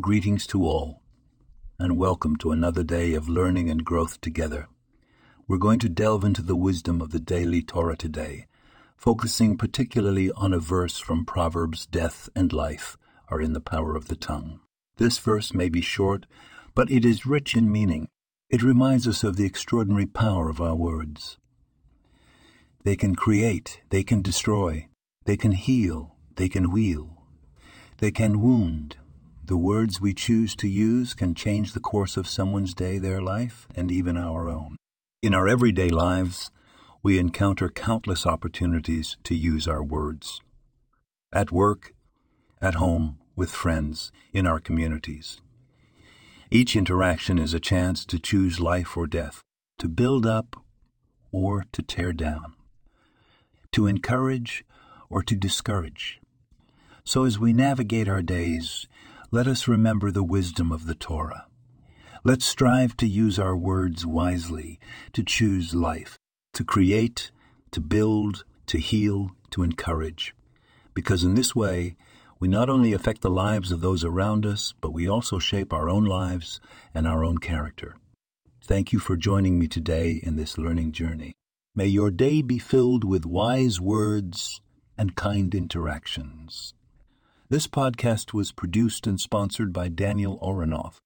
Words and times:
greetings 0.00 0.46
to 0.46 0.64
all, 0.64 1.02
and 1.78 1.98
welcome 1.98 2.36
to 2.36 2.52
another 2.52 2.84
day 2.84 3.14
of 3.14 3.28
learning 3.28 3.68
and 3.68 3.84
growth 3.84 4.20
together. 4.20 4.68
We're 5.48 5.58
going 5.58 5.80
to 5.80 5.88
delve 5.88 6.24
into 6.24 6.42
the 6.42 6.54
wisdom 6.54 7.00
of 7.00 7.10
the 7.10 7.18
daily 7.18 7.62
Torah 7.62 7.96
today, 7.96 8.46
focusing 8.96 9.56
particularly 9.56 10.30
on 10.32 10.52
a 10.52 10.60
verse 10.60 10.98
from 10.98 11.24
Proverbs 11.24 11.84
Death 11.84 12.28
and 12.36 12.52
life 12.52 12.96
are 13.28 13.40
in 13.40 13.54
the 13.54 13.60
power 13.60 13.96
of 13.96 14.06
the 14.06 14.14
tongue. 14.14 14.60
This 14.98 15.18
verse 15.18 15.52
may 15.52 15.68
be 15.68 15.80
short, 15.80 16.26
but 16.74 16.90
it 16.90 17.04
is 17.04 17.26
rich 17.26 17.56
in 17.56 17.70
meaning. 17.70 18.08
It 18.50 18.62
reminds 18.62 19.08
us 19.08 19.24
of 19.24 19.36
the 19.36 19.46
extraordinary 19.46 20.06
power 20.06 20.48
of 20.48 20.60
our 20.60 20.76
words. 20.76 21.38
They 22.84 22.94
can 22.94 23.16
create, 23.16 23.80
they 23.90 24.04
can 24.04 24.22
destroy, 24.22 24.88
they 25.24 25.36
can 25.36 25.52
heal, 25.52 26.14
they 26.36 26.48
can 26.48 26.70
heal, 26.70 27.24
they 27.98 28.12
can 28.12 28.40
wound, 28.40 28.96
the 29.48 29.56
words 29.56 29.98
we 29.98 30.12
choose 30.12 30.54
to 30.54 30.68
use 30.68 31.14
can 31.14 31.34
change 31.34 31.72
the 31.72 31.80
course 31.80 32.18
of 32.18 32.28
someone's 32.28 32.74
day, 32.74 32.98
their 32.98 33.22
life, 33.22 33.66
and 33.74 33.90
even 33.90 34.14
our 34.14 34.46
own. 34.46 34.76
In 35.22 35.32
our 35.32 35.48
everyday 35.48 35.88
lives, 35.88 36.50
we 37.02 37.18
encounter 37.18 37.70
countless 37.70 38.26
opportunities 38.26 39.16
to 39.24 39.34
use 39.34 39.66
our 39.66 39.82
words. 39.82 40.42
At 41.32 41.50
work, 41.50 41.94
at 42.60 42.74
home, 42.74 43.20
with 43.36 43.50
friends, 43.50 44.12
in 44.34 44.46
our 44.46 44.60
communities. 44.60 45.40
Each 46.50 46.76
interaction 46.76 47.38
is 47.38 47.54
a 47.54 47.60
chance 47.60 48.04
to 48.04 48.18
choose 48.18 48.60
life 48.60 48.98
or 48.98 49.06
death, 49.06 49.40
to 49.78 49.88
build 49.88 50.26
up 50.26 50.56
or 51.32 51.64
to 51.72 51.80
tear 51.80 52.12
down, 52.12 52.52
to 53.72 53.86
encourage 53.86 54.62
or 55.08 55.22
to 55.22 55.34
discourage. 55.34 56.20
So 57.02 57.24
as 57.24 57.38
we 57.38 57.54
navigate 57.54 58.10
our 58.10 58.20
days, 58.20 58.86
let 59.30 59.46
us 59.46 59.68
remember 59.68 60.10
the 60.10 60.22
wisdom 60.22 60.72
of 60.72 60.86
the 60.86 60.94
Torah. 60.94 61.46
Let's 62.24 62.46
strive 62.46 62.96
to 62.96 63.06
use 63.06 63.38
our 63.38 63.54
words 63.54 64.06
wisely, 64.06 64.80
to 65.12 65.22
choose 65.22 65.74
life, 65.74 66.16
to 66.54 66.64
create, 66.64 67.30
to 67.72 67.80
build, 67.82 68.44
to 68.66 68.78
heal, 68.78 69.32
to 69.50 69.62
encourage. 69.62 70.34
Because 70.94 71.24
in 71.24 71.34
this 71.34 71.54
way, 71.54 71.96
we 72.40 72.48
not 72.48 72.70
only 72.70 72.94
affect 72.94 73.20
the 73.20 73.28
lives 73.28 73.70
of 73.70 73.82
those 73.82 74.02
around 74.02 74.46
us, 74.46 74.72
but 74.80 74.94
we 74.94 75.06
also 75.06 75.38
shape 75.38 75.74
our 75.74 75.90
own 75.90 76.06
lives 76.06 76.58
and 76.94 77.06
our 77.06 77.22
own 77.22 77.36
character. 77.36 77.96
Thank 78.62 78.94
you 78.94 78.98
for 78.98 79.16
joining 79.16 79.58
me 79.58 79.68
today 79.68 80.20
in 80.22 80.36
this 80.36 80.56
learning 80.56 80.92
journey. 80.92 81.34
May 81.74 81.86
your 81.86 82.10
day 82.10 82.40
be 82.40 82.58
filled 82.58 83.04
with 83.04 83.26
wise 83.26 83.78
words 83.78 84.62
and 84.96 85.14
kind 85.14 85.54
interactions. 85.54 86.72
This 87.50 87.66
podcast 87.66 88.34
was 88.34 88.52
produced 88.52 89.06
and 89.06 89.18
sponsored 89.18 89.72
by 89.72 89.88
Daniel 89.88 90.38
Oranoff. 90.40 90.98